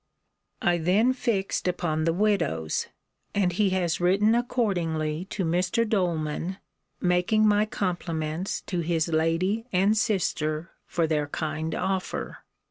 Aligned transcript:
I 0.63 0.79
then 0.79 1.13
fixed 1.13 1.67
upon 1.67 2.05
the 2.05 2.11
widow's; 2.11 2.87
and 3.35 3.53
he 3.53 3.69
has 3.69 4.01
written 4.01 4.33
accordingly 4.33 5.25
to 5.25 5.45
Mr. 5.45 5.87
Doleman, 5.87 6.57
making 6.99 7.47
my 7.47 7.67
compliments 7.67 8.61
to 8.61 8.79
his 8.79 9.09
lady 9.09 9.67
and 9.71 9.95
sister, 9.95 10.71
for 10.87 11.05
their 11.05 11.27
kind 11.27 11.75
offer. 11.75 12.39